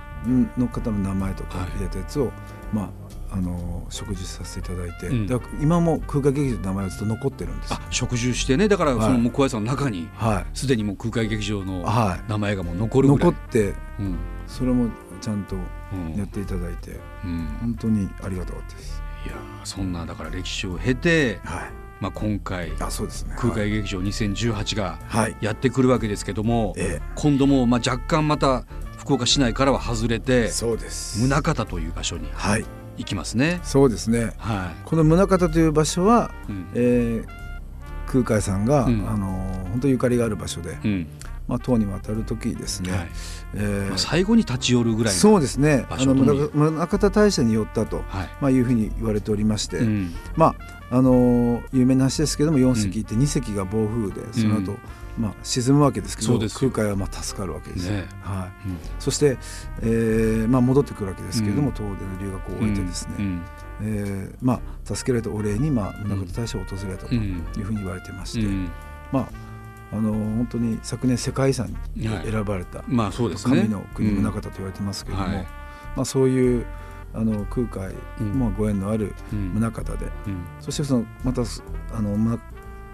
[0.57, 1.69] の方の名前とかはい。
[1.71, 2.31] 入れたやつを、
[2.71, 2.89] まあ
[3.33, 5.25] あの食事させていただいて、うん。
[5.27, 7.71] だから今も空海劇場の名前はずっと残ってるんです。
[7.71, 8.67] よあ食事してね。
[8.67, 9.13] だからそはい。
[9.13, 13.31] のもう高野山の中にはすでにもう空海劇場い、のは名前がもう残い、るぐらい。
[13.31, 14.15] 残ってうん。
[14.47, 14.89] それも
[15.21, 16.15] ちゃんとうん。
[16.17, 16.99] やっていただいて。
[17.23, 17.47] うん。
[17.61, 19.01] 本当にありがたかったです。
[19.25, 21.71] いやそんなだから歴史を経て、はい。
[22.01, 23.35] まあ、今回あそうですね。
[23.37, 25.35] 空海劇場2018がはい。
[25.39, 28.65] やってくるわけですけども、え今度もまあ若干また
[28.97, 31.19] 福岡市内からは外れえてそうです。
[31.27, 32.65] 宗像という場所にはい。
[32.97, 33.59] 行きますね。
[33.63, 34.33] そうですね。
[34.37, 37.41] はこの宗像という場所は、い、うんえー
[38.07, 39.27] 空海さんが、うんあの
[39.71, 41.07] 本当ゆかりがある場所で、うん
[41.51, 42.91] まあ唐に渡る時にですね。
[42.91, 43.09] はい。
[43.55, 43.89] えー。
[43.89, 45.85] まあ、最後に立ち寄るぐらいのそうですね。
[45.89, 48.03] 場あの宗宗像大社に寄ったと。
[48.07, 48.29] はい。
[48.39, 50.13] まあ、いうふうに言われておりまして、うん。
[50.35, 50.55] ま
[50.89, 54.77] ああのー有名な話ですけども4隻いて2隻が暴風でその後、うん
[55.17, 57.87] まあ沈むわけですけど空海はまあ助かるわけです。
[57.87, 58.77] よ、ねはい、うん。
[58.97, 59.37] そして、
[59.81, 61.73] えーまあ、戻ってくるわけですけれども、うん。
[61.73, 63.41] 東電の留学を終えてですね、うん。
[63.81, 68.69] えーまあ、助けられたお礼に、まあ、宗像大社を訪れたというふうに言われてまして、うん。
[69.11, 69.50] まあ
[69.91, 72.31] あのー本当に昨年世界遺産にはい。
[72.31, 73.57] 選ばれた、まあそうですね。
[73.57, 75.47] 神の国うん宗像と言われてますけれども、はい。
[75.95, 76.65] まあ、そういう
[77.13, 78.39] あの空海、うん。
[78.39, 79.53] まあ、ご縁のあるうん。
[79.55, 80.43] 宗像で、うん。
[80.61, 81.61] そしてそのまたす
[81.93, 82.39] あの、ま、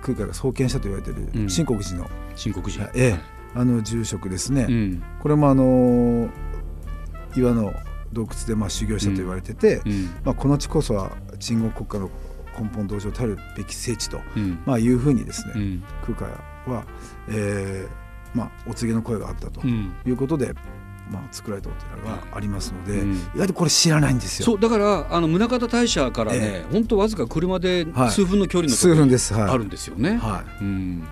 [0.01, 1.49] 空海が創建したと言われているうん。
[1.49, 2.85] 新国寺の,、新国寺。
[2.95, 3.21] ええはい。
[3.55, 5.03] あの住職ですね、うん。
[5.19, 6.29] これもあの
[7.35, 7.73] 岩の
[8.13, 10.05] 洞窟でまあ修行したと言われてて、うん。
[10.23, 12.09] まあ、この地こそは鎮護国家の
[12.59, 14.59] 根本道場たるべき聖地と、うん。
[14.65, 15.83] まあ、いうふうにですね、うん。
[16.05, 16.43] 空海は、
[17.27, 19.95] えーまあ、お告げの声があったとうん。
[20.05, 20.53] いうことで、
[21.09, 23.13] まあ、作られたお寺がありますので、うん。
[23.13, 24.45] 意外とこれ知らないんですよ。
[24.45, 28.11] そうだからあの宗像大社からね、え本当わずか車ではい。
[28.11, 30.17] 数分の距離のとこ数ろに分です、はい、あるんですよね。
[30.17, 31.03] はうん、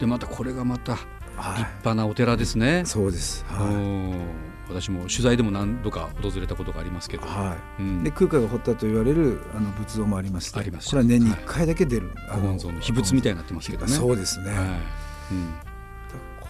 [0.00, 2.82] でまたこれがまた立い、はい派なお寺ですね。
[2.86, 7.82] そうです、はうん私も取材でも何度か訪れたことがありますけど、いはい。
[7.82, 8.04] うん。
[8.04, 10.90] で空海が掘ったと言われるあの仏像もありましてあります。
[10.90, 13.92] これは年に1回だけ出る、あご本尊の秘仏みたいになってますけどね。
[13.92, 14.56] そうですね、はい。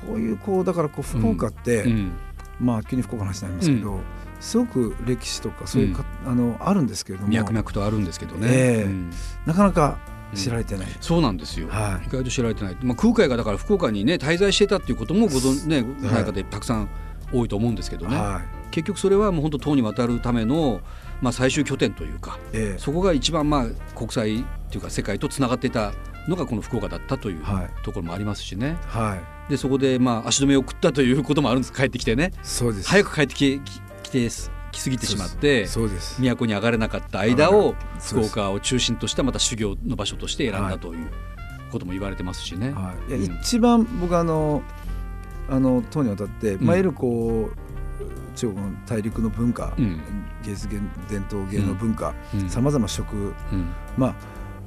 [0.06, 1.90] こういうこうだからこう福岡って、うん。
[1.90, 2.12] うん。
[2.60, 4.00] まあ急に福岡の話になりますけど、
[4.40, 7.30] すごく歴史とかそういうか、あのあるんですけれども。
[7.30, 8.48] 脈々とあるんですけどね。
[8.50, 8.82] ええ。
[8.84, 9.10] うん。
[9.46, 9.98] なかなか
[10.34, 12.06] 知られてない、そうなんですよ、はい。
[12.06, 16.88] 意外と知られてない、まあ、空海がだから福岡にね滞在してたっていうこともご存ねごない方たくさん
[17.34, 20.80] 多いと思うんですけどね、は結局それはもう本当唐に渡るための、
[21.20, 22.78] まあ、最終拠点というかいええ。
[22.78, 23.66] そこが一番まあ
[23.96, 25.92] 国際っていうか世界とつながっていた
[26.28, 27.84] のがこの福岡だったというはい。
[27.84, 28.76] ところもありますしね。
[28.86, 29.16] は
[29.48, 29.50] い。
[29.50, 31.72] でそこでまあ足止めを食ったということもあるんです。
[31.72, 32.32] 帰ってきてね。
[32.42, 32.88] そうです。
[32.88, 34.30] 早く帰ってきき来て
[34.74, 41.10] 来すぎてしまって都に上がれなかった間を福岡を中心としたまた修行の場所として選んだという
[41.70, 42.72] ことも言われてますしね。
[42.72, 44.62] はい、いや、うん一番僕あの
[45.48, 46.60] あの唐にわたって、ん。
[46.60, 50.00] まあ、いわゆるこう中国の大陸の文化、うん。
[50.42, 52.48] 芸術芸伝統芸能文化うん。
[52.48, 53.72] さまざま食うん。
[53.96, 54.14] まあ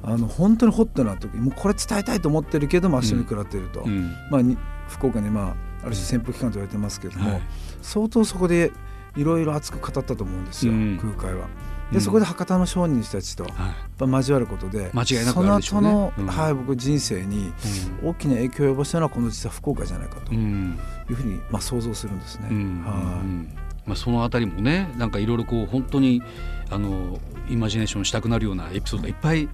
[0.00, 4.12] あの本当にホットな時もうこれ伝えたいと思ってるけども足に食らっていると、うん。
[4.30, 4.56] まあ、に
[4.88, 7.42] 福岡に、まあ、ある種潜伏期間と言われてますけれども、はい。
[7.82, 8.72] 相当そこで
[9.16, 10.98] いろいろ熱く語ったと思うんですよ、うん。
[10.98, 11.48] 空海は。
[11.88, 11.94] うん。
[11.94, 13.46] でそこで博多の商人たちと
[13.98, 15.32] 交わることで間違いなくね。
[15.32, 16.26] その後の、うん。
[16.26, 17.52] はい、僕人生に
[18.04, 22.48] 大きな影響を及ぼしたのはこの実は福岡じゃないかとういうんふうに、まあ、想像するんですね。
[22.50, 22.84] うん。
[22.84, 22.94] はい。
[22.94, 23.48] うん。
[23.86, 26.22] まあ、そのあたりもねなんかいろいろこう本当に
[26.70, 29.48] あのイマジネーションしたくなるようなエピソードがいっぱい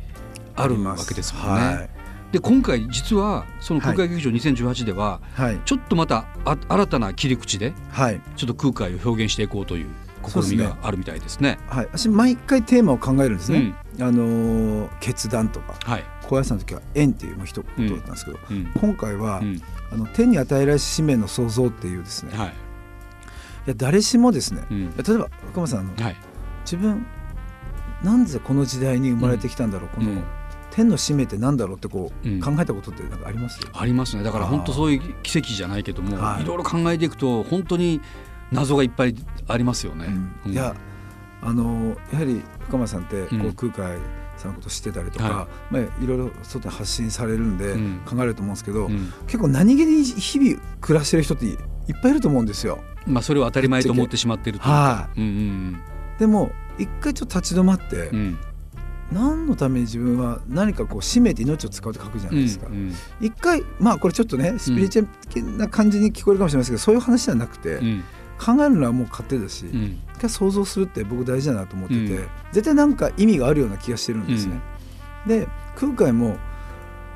[0.57, 1.51] あるわけですもんね。
[1.51, 1.91] はい。
[2.33, 5.61] で今回実はその空海劇場2018では、はい。
[5.65, 8.21] ちょっとまたあ新たな切り口ではい。
[8.35, 9.87] ちょっと空海を表現していこうという
[10.31, 11.59] 試みがあるみたいですね。
[11.69, 13.75] はい、私毎回テーマを考えるんですね。
[14.01, 18.73] あのー決断とかはい、高野山の時は縁っていうもう一言だったんですけど、うん。
[18.75, 19.63] 今回は、うん。
[19.93, 22.55] あの天に与えられし使命の創造っていうですね、い、はい。
[23.67, 26.17] や誰しもですね、例えば福間さんあの、はい。
[26.65, 27.07] 自分
[28.03, 30.25] なんでこの時代に生まれてきたんだろう、この、うん
[30.71, 32.41] 天の使命ってなんだろうってこう、うん。
[32.41, 33.61] 考えたことってなんかあります？
[33.73, 34.25] ありますね。
[34.25, 36.43] だから本当そういう奇跡じゃないけども、はい。
[36.43, 38.01] い、ろいろ考えていくと本当に
[38.53, 39.15] 謎がいっぱい
[39.49, 40.07] ありますよね。
[40.45, 40.53] うん。
[40.53, 40.75] いや
[41.43, 43.47] あのやはり深間さんってこうん。
[43.47, 43.99] う空海
[44.37, 48.01] さんのこと知ってたりとか、はまあ、いろいろ外に発信されるんでうん。
[48.05, 49.13] 考えると思うんですけど、うん。
[49.27, 51.57] 結構何気に日々暮らしてる人っていっ
[52.03, 52.79] ぱいいると思うんですよ。
[53.07, 55.09] まあ、それを当たり前と思ってしまっているというか。
[56.19, 58.17] でも一回ちょっと立ち止まって、うん。
[58.17, 58.39] うん
[59.13, 62.67] 何のために自分は何かこう使命って命を使うって書くじゃないですか。
[62.67, 68.05] うん一回まあこれちょっとねスピリチュアルな感じに聞こえるかもしれませんけど、そういう話じゃなくて、うん
[68.45, 70.03] 考えるのはもう勝手だし、うん。
[70.29, 72.29] 想像するって僕大事だなと思ってて、うん。
[72.53, 74.61] 絶対なんか意味があるような気がしてるんですね。
[75.27, 76.37] で空海も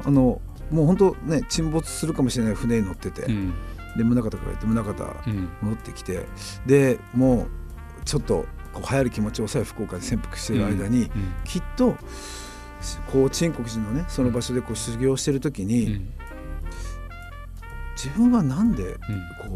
[0.05, 3.53] あのもう本当ね沈没するかもしれない船に乗ってて、うん。
[3.97, 6.27] で宗像から行って宗像うん戻ってきて
[6.67, 7.47] でも
[8.01, 11.11] うちょっとこう流行る気持ちを抑え福岡で潜伏している間に、うん。
[11.45, 11.97] きっと
[13.13, 16.13] こう陳国寺のねその場所でこう修行してる時に、うん。
[17.97, 18.99] 自分はなんでうん。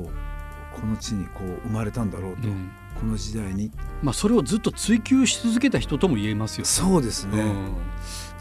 [0.04, 0.31] こう
[0.80, 2.70] この地にこう生まれたんだろうと、うん。
[2.98, 3.70] この時代に。
[4.02, 6.64] まあ、それをずっと追求し続けた人とも言えますよね。
[6.66, 7.52] そうですね、だうん。
[7.52, 7.54] か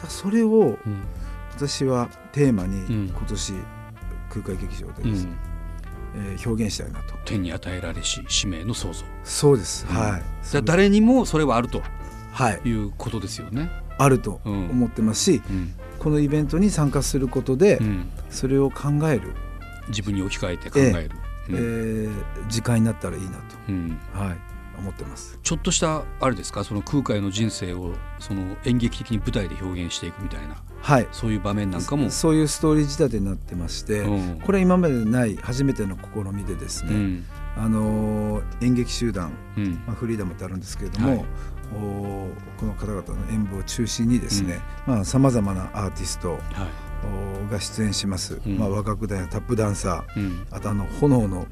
[0.04, 0.50] らそれを
[0.86, 1.04] うん。
[1.56, 3.08] 私はテーマにん。
[3.10, 3.54] 今年
[4.30, 5.32] 空海劇場でですね、
[6.16, 6.32] うん。
[6.34, 7.16] えー表現したいなと。
[7.26, 9.06] 天に与えられし使命の創造。
[9.24, 9.96] そうです、うん。
[9.96, 10.54] はい。
[10.54, 11.82] だ誰にもそれはあると
[12.34, 12.62] はい。
[12.68, 13.70] いうことですよね。
[13.98, 14.70] あるとうん。
[14.72, 15.74] 思ってますし、うん。
[16.00, 18.10] このイベントに参加することで、うん。
[18.30, 19.34] それを考える、
[19.90, 21.56] 自分に置き換えて考える、えうん。
[21.56, 22.12] ー
[22.50, 24.00] 時間になったらいいなうん。
[24.14, 24.38] と、はい、
[24.78, 25.40] 思ってます。
[25.44, 26.64] ちょっとしたあれですか？
[26.64, 30.56] その空海の人生をその演劇的に舞台で表現していくみたいな。
[30.82, 31.08] はい。
[31.12, 32.10] そういう場面なんかも。
[32.10, 34.40] そういうストーリー仕立てになってまして、うん。
[34.42, 37.26] これは今までない初めての試みでですね、うん。
[37.58, 39.84] あのー演劇集団、うん。
[39.86, 41.26] まあ、フリーダムってあるんですけれども、はい。
[41.72, 44.60] この方々の演舞を中心にですね
[45.06, 46.42] さまざ、まなアーティストはい
[47.50, 48.58] が出演します、うん。
[48.58, 50.48] まあ、和楽団やタップダンサーうん。
[50.52, 51.48] あとあの炎の、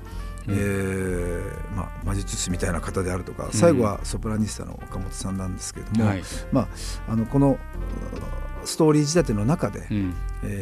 [0.48, 0.54] うん。
[0.54, 6.24] えーまあ、魔術師みたいな方であるとか最後はソプラニスタの岡本さんなんですけれども、はい。
[6.52, 6.68] まあ、
[7.12, 7.58] あのこのう
[8.65, 10.13] ストーリー仕立ての中でうん。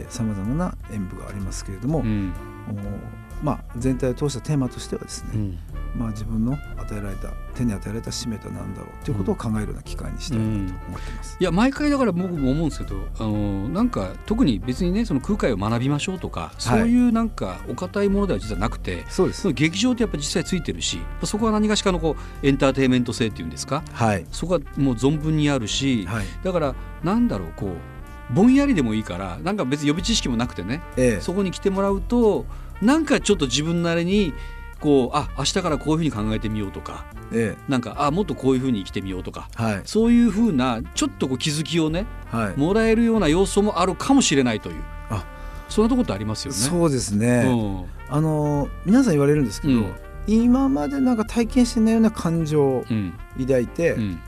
[0.10, 2.34] さまざまな演舞がありますけれども、うん。
[2.70, 5.60] おまあ、全体を通したテーマとしてはですね、うん。
[5.96, 10.50] まあ、自分の与えられた手に与えられた使命とは何だろうということを考えるような機会にしたいなと
[10.88, 11.38] 思ってます。
[11.40, 19.52] いや毎回だから僕も思うんですけどあのなんか特に別にねその空海を学びましょうとかそういうなんかお堅いものでは実はなくて、そうです。
[19.54, 23.84] 劇場ってやっぱ実際ついてるしそこは何がしかのこうエンターテインメント性っていうんですか？
[23.92, 26.26] はい、そこはもう存分にあるし、はい。
[26.44, 31.22] だからなんだろうこうぼんやりでもいいからなんか別に予備知識もなくてねええ。
[31.22, 32.46] そこに来てもらうと
[32.82, 34.34] なんかちょっと自分なりに
[34.80, 39.82] こうあ明日からこういうふうに考えてみようとかえなんかあもっとこういうふうに生きてみようとかえはい。
[39.86, 45.26] そういうふうなちょっとこう気づきをねはい、もらえるような要素もあるかもしれないというあ。
[45.70, 46.58] そんなところってありますよね。
[46.58, 47.86] そうですね、うん。
[48.10, 49.94] あの皆さん言われるんですけど、うん。
[50.28, 53.14] 今までなんか体験してないような感情をうん。
[53.40, 54.20] 抱いて、うん。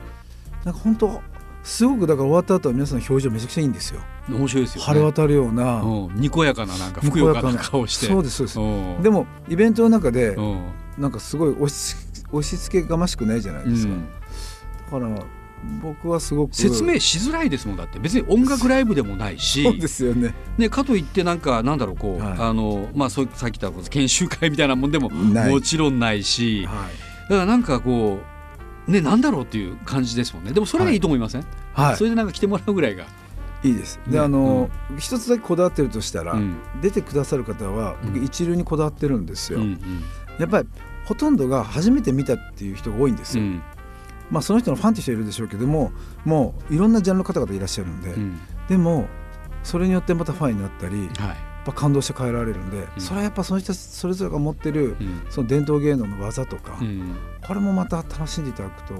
[0.66, 1.22] なんか本当
[1.64, 4.02] すごくだから終わった後は皆さんの表情めちゃくちゃいいんですよ。
[4.30, 4.86] 面白いですよね。
[4.86, 6.16] 晴れ渡るような、うん。
[6.16, 8.08] にこやかななんかふくよかな顔して。
[8.08, 8.60] そうですそうです。
[8.60, 9.04] うん。
[9.04, 10.62] でもイベントの中でうん。
[10.98, 11.96] なんかすごい押し
[12.32, 13.94] 押し付けがましくないじゃないですか。
[13.94, 14.08] うん。
[15.04, 15.26] だから
[15.82, 16.56] 僕はすごく。
[16.56, 18.00] 説明しづらいですもんだって。
[18.00, 19.64] 別に音楽ライブでもないし。
[19.64, 20.34] そうですよね。
[20.58, 22.34] ね、かといってなんかなんだろうこう、はい。
[22.40, 26.66] あのまあそうさっき言った研修会みたいなもんでももちろんないし。
[26.66, 26.88] は
[27.30, 28.39] だからなんかこう
[28.90, 30.52] ねなんだろうっていう感じですもんね。
[30.52, 31.96] でもそれがいいと思いません、い、はい。
[31.96, 33.06] それでなんか来てもらうぐらいが、
[33.64, 34.00] いいです。
[34.08, 36.58] で、ねあの、一つだけこだわってるとしたら、うん。
[36.82, 38.26] 出てくださる方は僕うん。
[38.26, 39.60] 一流にこだわってるんですよ。
[39.60, 39.80] うんうん。
[40.40, 40.68] やっぱり
[41.06, 43.44] ほとんどが初めて見たっていう人が多いんですよ。
[43.44, 43.62] うん。
[44.32, 45.92] まあその人のファンって人いるでしょうけども、
[46.24, 48.40] もういろんなジャンルの方々いらっしゃるんで、うん。
[48.68, 49.08] でも
[49.64, 53.02] それによってまたファンになったり、はいぱ感動して帰られるんで、うん。
[53.02, 55.22] それはやっぱその人それぞれが持ってるうん。
[55.30, 57.16] その伝統芸能の技とか、うん。
[57.46, 59.00] これもまた楽しんでいただくとや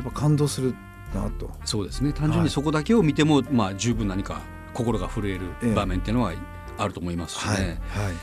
[0.00, 0.74] っぱ感動する
[1.14, 1.50] なと。
[1.64, 2.12] そうですね。
[2.12, 2.44] 単純はい。
[2.44, 4.40] にそこだけを見ても、まあ、十分何か
[4.74, 6.32] 心が震ええるえ場面っていうのは
[6.76, 7.80] あると思いますしね。
[7.90, 8.14] はい、はい。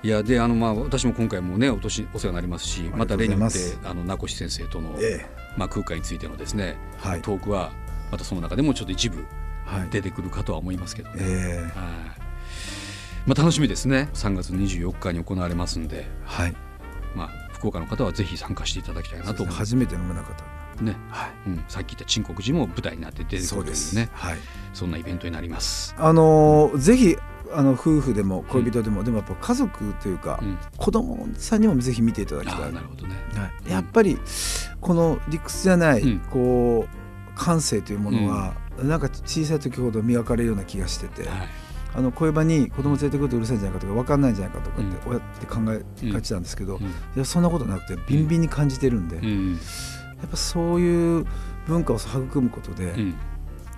[0.00, 7.22] いやであのまあ私も今回もねお年お世話になりますしまた例によってあの名越先生との、えまあ、空海についてのですね、えはい。
[7.22, 7.72] トークは
[8.12, 9.24] またその中でもちょっと一部
[9.64, 9.88] はい。
[9.90, 11.56] 出てくるかとは思いますけどね、え。
[11.74, 11.88] は
[12.24, 12.27] い
[13.28, 14.08] まあ、楽しみですね。
[14.14, 16.54] 3月24日に行われますんで、えはい。
[17.14, 19.58] まあ、福岡の方はぜひ参加していただきたいなと思います。
[19.58, 20.44] 初めての宗方
[20.82, 21.30] ね、はい。
[21.48, 24.06] うん、さっき言った陳国寺も舞台になって出てくそうでるというね。
[24.06, 24.38] すはい。
[24.72, 25.94] そんなイベントになります。
[25.98, 27.16] あのーぜひ
[27.52, 32.72] あの夫婦でも恋人でも、でもやっぱ家族というか、うん、子供さんにもぜひ見ていただきたい。
[32.72, 33.14] なるほどね。
[33.34, 34.18] はい、やっぱり
[34.80, 36.18] この理屈じゃない、うん。
[36.30, 45.10] こう感性というものは、なんか小さい時ほど磨かれるような気がしてて、はいあの恋場に子供連れてくるとうるさいんじゃないかとか分かんないんじゃないかとかって、うん。
[45.10, 45.56] 親って考
[46.04, 46.92] えがちなんですけど、いうん。
[47.16, 49.58] やそんなことなくてビンビンに感じてるんで、やうん
[50.24, 51.26] っぱそういう
[51.66, 53.14] 文化を育むことで、うん。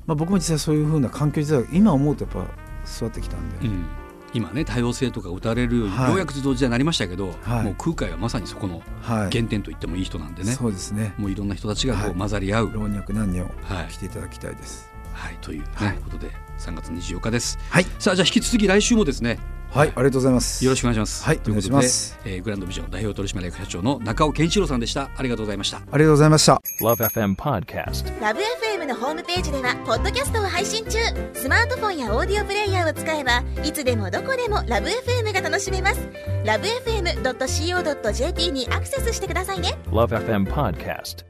[0.07, 2.45] まあ、僕も実際そういうふうな環境自体が今思うとやっぱ
[2.87, 3.85] 育ってきたんで、うん。
[4.33, 6.09] 今ね多様性とか打たれるように、はい。
[6.11, 7.65] ようやく自動時代になりましたけど、はい。
[7.65, 11.15] もう空海はまさにそこのはい、原点と言ってもいい人なんでね、そうですね。
[11.17, 12.11] もういろんな人たちがこはい。
[12.11, 13.93] う混ざり合う、老若男女はい。
[13.93, 14.90] 来ていただきたいです。
[15.13, 17.59] はい、という、ねはいことで3月24日です。
[17.71, 19.39] はい、さあじゃあ引き続き来週もですね
[19.73, 20.65] はい、ありがとうございます。
[20.65, 21.25] よろしくお願いします。
[21.25, 25.11] はいということでお願いしますえーグランドビジョン代表取締役社長の中尾健一郎さんでした。
[25.17, 25.77] ありがとうございました。
[25.77, 26.61] ありがとうございました。
[26.81, 28.21] Love FM Podcast.
[28.21, 30.99] ラブ f m のホームページではポッドキャストを配信中
[31.35, 36.09] スマートフォンやオーディオプレイヤーを使えばいつでもどこでもラブ f m が楽しめます
[36.45, 41.25] ラブ FM.co.jp にアクセスしてくださいね Love FM Podcast.